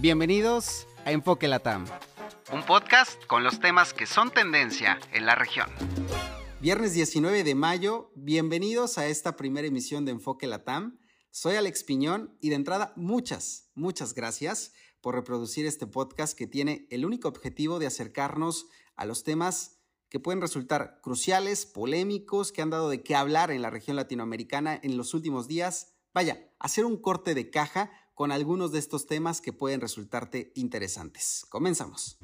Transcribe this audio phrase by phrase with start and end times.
[0.00, 1.84] Bienvenidos a Enfoque Latam,
[2.52, 5.68] un podcast con los temas que son tendencia en la región.
[6.60, 11.00] Viernes 19 de mayo, bienvenidos a esta primera emisión de Enfoque Latam.
[11.30, 16.86] Soy Alex Piñón y de entrada muchas, muchas gracias por reproducir este podcast que tiene
[16.90, 19.80] el único objetivo de acercarnos a los temas
[20.10, 24.78] que pueden resultar cruciales, polémicos, que han dado de qué hablar en la región latinoamericana
[24.80, 25.96] en los últimos días.
[26.14, 31.46] Vaya, hacer un corte de caja con algunos de estos temas que pueden resultarte interesantes.
[31.50, 32.18] Comenzamos.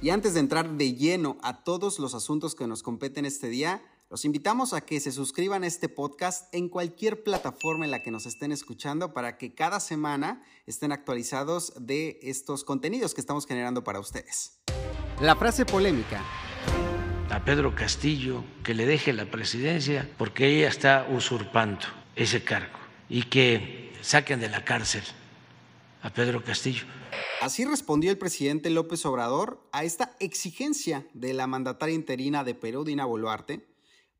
[0.00, 3.82] Y antes de entrar de lleno a todos los asuntos que nos competen este día,
[4.10, 8.12] los invitamos a que se suscriban a este podcast en cualquier plataforma en la que
[8.12, 13.82] nos estén escuchando para que cada semana estén actualizados de estos contenidos que estamos generando
[13.82, 14.60] para ustedes.
[15.20, 16.22] La frase polémica
[17.28, 22.78] a Pedro Castillo que le deje la presidencia porque ella está usurpando ese cargo
[23.08, 25.02] y que saquen de la cárcel
[26.04, 26.84] a Pedro Castillo.
[27.40, 32.84] Así respondió el presidente López Obrador a esta exigencia de la mandataria interina de Perú,
[32.84, 33.66] Dina Boluarte,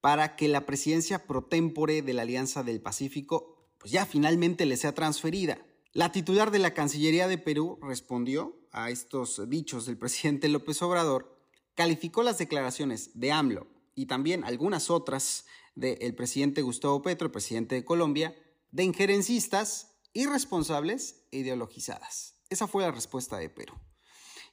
[0.00, 4.76] para que la presidencia pro tempore de la Alianza del Pacífico pues ya finalmente le
[4.76, 5.58] sea transferida.
[5.92, 11.36] La titular de la Cancillería de Perú respondió a estos dichos del presidente López Obrador
[11.74, 17.74] calificó las declaraciones de AMLO y también algunas otras del presidente Gustavo Petro, el presidente
[17.74, 18.36] de Colombia,
[18.70, 22.36] de injerencistas, irresponsables e ideologizadas.
[22.50, 23.74] Esa fue la respuesta de Perú.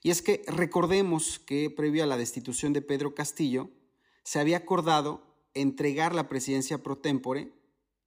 [0.02, 3.70] Y es que recordemos que previo a la destitución de Pedro Castillo,
[4.24, 5.22] se había acordado
[5.54, 7.52] entregar la presidencia pro tempore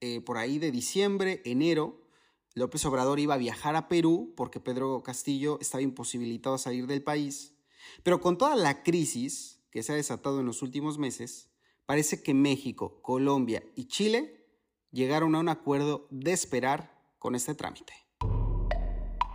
[0.02, 2.08] eh, por ahí de diciembre, enero.
[2.56, 7.04] López Obrador iba a viajar a Perú porque Pedro Castillo estaba imposibilitado a salir del
[7.04, 7.54] país
[8.02, 11.50] pero con toda la crisis que se ha desatado en los últimos meses,
[11.86, 14.48] parece que México, Colombia y Chile
[14.92, 16.93] llegaron a un acuerdo de esperar
[17.24, 17.94] con este trámite.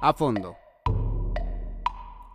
[0.01, 0.55] A fondo.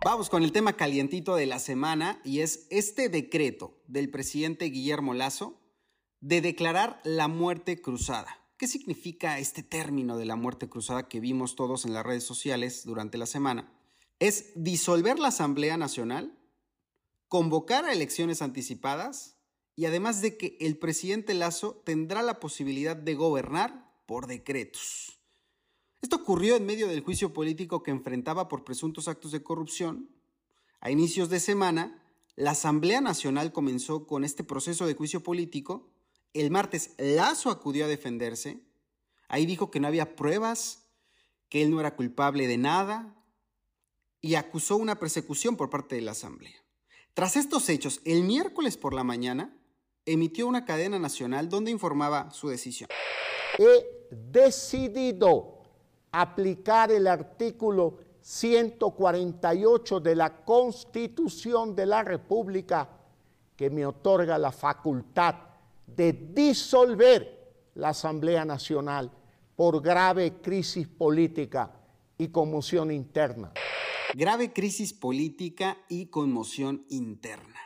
[0.04, 5.14] Vamos con el tema calientito de la semana y es este decreto del presidente Guillermo
[5.14, 5.62] Lazo
[6.20, 8.38] de declarar la muerte cruzada.
[8.58, 12.84] ¿Qué significa este término de la muerte cruzada que vimos todos en las redes sociales
[12.84, 13.70] durante la semana?
[14.18, 16.38] es disolver la Asamblea Nacional,
[17.28, 19.36] convocar a elecciones anticipadas
[19.76, 25.20] y además de que el presidente Lazo tendrá la posibilidad de gobernar por decretos.
[26.04, 30.10] Esto ocurrió en medio del juicio político que enfrentaba por presuntos actos de corrupción.
[30.80, 32.04] A inicios de semana,
[32.36, 35.88] la Asamblea Nacional comenzó con este proceso de juicio político.
[36.34, 38.60] El martes Lazo acudió a defenderse.
[39.28, 40.84] Ahí dijo que no había pruebas,
[41.48, 43.16] que él no era culpable de nada,
[44.20, 46.62] y acusó una persecución por parte de la Asamblea.
[47.14, 49.56] Tras estos hechos, el miércoles por la mañana
[50.04, 52.90] emitió una cadena nacional donde informaba su decisión.
[53.58, 55.53] He decidido
[56.20, 62.88] aplicar el artículo 148 de la Constitución de la República
[63.56, 65.34] que me otorga la facultad
[65.86, 69.10] de disolver la Asamblea Nacional
[69.54, 71.70] por grave crisis política
[72.16, 73.52] y conmoción interna
[74.14, 77.60] grave crisis política y conmoción interna.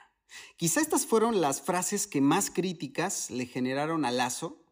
[0.57, 4.65] Quizá estas fueron las frases que más críticas le generaron a Lazo,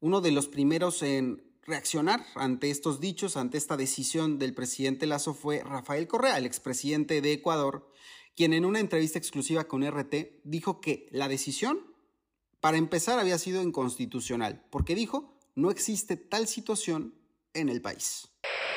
[0.00, 5.34] uno de los primeros en reaccionar ante estos dichos, ante esta decisión del presidente Lazo
[5.34, 7.90] fue Rafael Correa, el expresidente de Ecuador,
[8.36, 11.80] quien en una entrevista exclusiva con RT dijo que la decisión,
[12.60, 17.14] para empezar, había sido inconstitucional, porque dijo, no existe tal situación
[17.54, 18.28] en el país.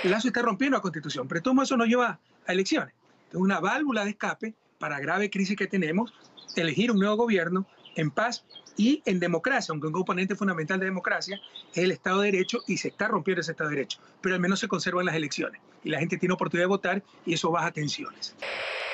[0.03, 2.93] Lazo está rompiendo la constitución, pero todo eso nos lleva elecciones.
[3.29, 6.13] Es una válvula de escape para grave crisis que tenemos,
[6.55, 8.45] elegir un nuevo gobierno en paz
[8.79, 11.37] y en democracia, aunque un componente fundamental de democracia
[11.73, 14.41] es el Estado de Derecho y se está rompiendo ese Estado de Derecho, pero al
[14.41, 17.71] menos se conservan las elecciones y la gente tiene oportunidad de votar y eso baja
[17.71, 18.37] tensiones.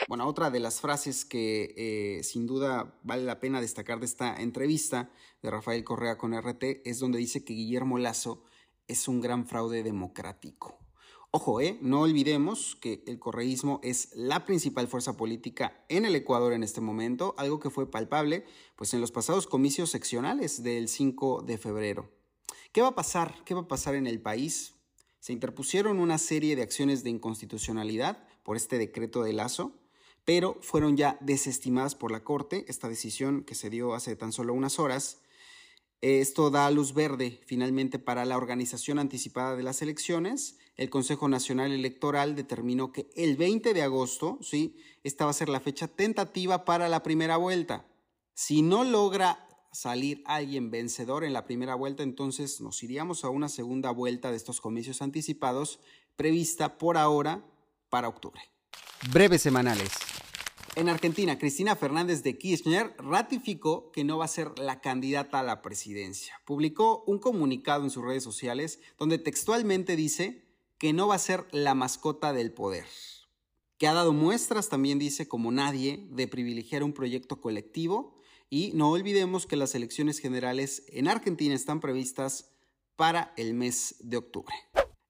[0.08, 4.36] Bueno, otra de las frases que eh, sin duda vale la pena destacar de esta
[4.42, 5.12] entrevista
[5.44, 8.44] de Rafael Correa con RT es donde dice que Guillermo Lazo
[8.88, 10.80] es un gran fraude democrático.
[11.38, 11.78] Ojo, ¿eh?
[11.82, 16.80] no olvidemos que el correísmo es la principal fuerza política en el Ecuador en este
[16.80, 18.46] momento, algo que fue palpable
[18.78, 22.10] pues, en los pasados comicios seccionales del 5 de febrero.
[22.72, 23.36] ¿Qué va a pasar?
[23.44, 24.76] ¿Qué va a pasar en el país?
[25.20, 29.74] Se interpusieron una serie de acciones de inconstitucionalidad por este decreto de Lazo,
[30.24, 34.54] pero fueron ya desestimadas por la Corte, esta decisión que se dio hace tan solo
[34.54, 35.20] unas horas,
[36.02, 40.58] esto da luz verde finalmente para la organización anticipada de las elecciones.
[40.76, 44.78] El Consejo Nacional Electoral determinó que el 20 de agosto, ¿sí?
[45.04, 47.86] esta va a ser la fecha tentativa para la primera vuelta.
[48.34, 53.50] Si no logra salir alguien vencedor en la primera vuelta, entonces nos iríamos a una
[53.50, 55.80] segunda vuelta de estos comicios anticipados
[56.16, 57.44] prevista por ahora
[57.90, 58.42] para octubre.
[59.12, 59.90] Breves semanales.
[60.76, 65.44] En Argentina, Cristina Fernández de Kirchner ratificó que no va a ser la candidata a
[65.44, 66.42] la presidencia.
[66.46, 70.44] Publicó un comunicado en sus redes sociales donde textualmente dice
[70.78, 72.86] que no va a ser la mascota del poder,
[73.78, 78.20] que ha dado muestras, también dice, como nadie, de privilegiar un proyecto colectivo
[78.50, 82.52] y no olvidemos que las elecciones generales en Argentina están previstas
[82.98, 84.54] para el mes de octubre.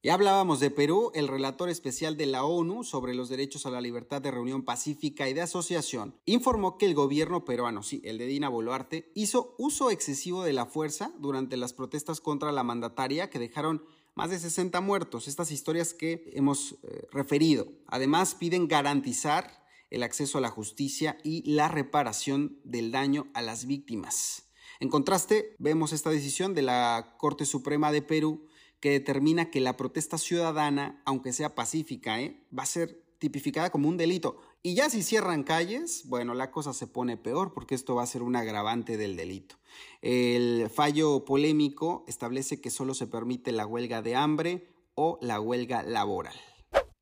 [0.06, 3.82] Ya hablábamos de Perú, el relator especial de la ONU sobre los derechos a la
[3.82, 8.28] libertad de reunión pacífica y de asociación informó que el gobierno peruano, sí, el de
[8.28, 13.40] Dina Boluarte, hizo uso excesivo de la fuerza durante las protestas contra la mandataria que
[13.40, 17.68] dejaron más de 60 muertos, estas historias que hemos eh, referido.
[17.88, 23.66] Además, piden garantizar el acceso a la justicia y la reparación del daño a las
[23.66, 24.44] víctimas.
[24.80, 28.46] En contraste, vemos esta decisión de la Corte Suprema de Perú
[28.86, 32.40] que determina que la protesta ciudadana, aunque sea pacífica, ¿eh?
[32.56, 34.38] va a ser tipificada como un delito.
[34.62, 38.06] Y ya si cierran calles, bueno, la cosa se pone peor porque esto va a
[38.06, 39.56] ser un agravante del delito.
[40.04, 45.82] El fallo polémico establece que solo se permite la huelga de hambre o la huelga
[45.82, 46.36] laboral.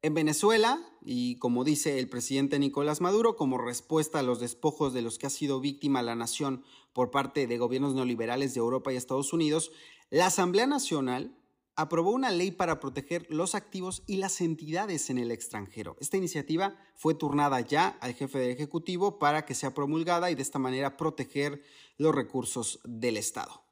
[0.01, 5.01] En Venezuela, y como dice el presidente Nicolás Maduro, como respuesta a los despojos de
[5.01, 6.63] los que ha sido víctima la nación
[6.93, 9.73] por parte de gobiernos neoliberales de Europa y Estados Unidos,
[10.09, 11.35] la Asamblea Nacional
[11.75, 15.95] aprobó una ley para proteger los activos y las entidades en el extranjero.
[15.99, 20.41] Esta iniciativa fue turnada ya al jefe del Ejecutivo para que sea promulgada y de
[20.41, 21.63] esta manera proteger
[21.97, 23.63] los recursos del Estado.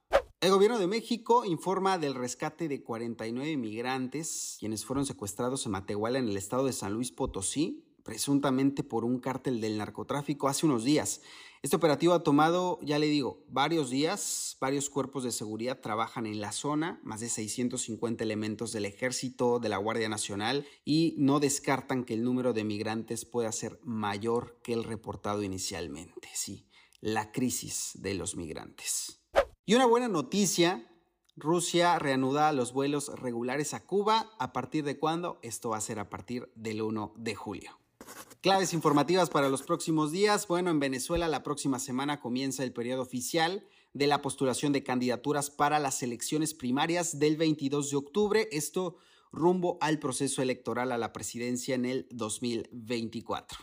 [0.41, 6.17] El gobierno de México informa del rescate de 49 migrantes, quienes fueron secuestrados en Matehuala,
[6.17, 10.83] en el estado de San Luis Potosí, presuntamente por un cártel del narcotráfico hace unos
[10.83, 11.21] días.
[11.63, 16.41] Este operativo ha tomado, ya le digo, varios días, varios cuerpos de seguridad trabajan en
[16.41, 22.03] la zona, más de 650 elementos del ejército, de la Guardia Nacional, y no descartan
[22.03, 26.29] que el número de migrantes pueda ser mayor que el reportado inicialmente.
[26.33, 26.67] Sí,
[26.99, 29.21] la crisis de los migrantes.
[29.63, 30.91] Y una buena noticia,
[31.35, 34.31] Rusia reanuda los vuelos regulares a Cuba.
[34.39, 35.37] ¿A partir de cuándo?
[35.43, 37.80] Esto va a ser a partir del 1 de julio.
[38.41, 40.47] Claves informativas para los próximos días.
[40.47, 45.51] Bueno, en Venezuela la próxima semana comienza el periodo oficial de la postulación de candidaturas
[45.51, 48.49] para las elecciones primarias del 22 de octubre.
[48.51, 48.97] Esto
[49.31, 53.59] rumbo al proceso electoral a la presidencia en el 2024.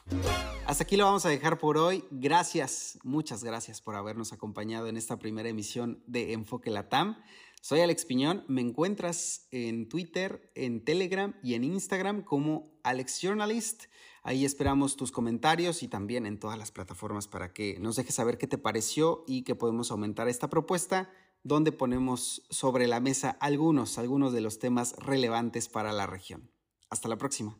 [0.64, 2.04] Hasta aquí lo vamos a dejar por hoy.
[2.12, 7.16] Gracias, muchas gracias por habernos acompañado en esta primera emisión de Enfoque Latam.
[7.60, 13.86] Soy Alex Piñón, me encuentras en Twitter, en Telegram y en Instagram como Alex Journalist.
[14.28, 18.36] Ahí esperamos tus comentarios y también en todas las plataformas para que nos dejes saber
[18.36, 21.08] qué te pareció y que podemos aumentar esta propuesta
[21.44, 26.50] donde ponemos sobre la mesa algunos, algunos de los temas relevantes para la región.
[26.90, 27.56] Hasta la próxima.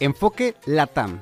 [0.00, 1.20] Enfoque LATAM